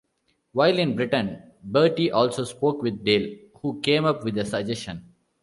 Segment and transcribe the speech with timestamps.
[0.53, 5.13] While in Britain, Bertie also spoke with Dale, who came up with a suggestion.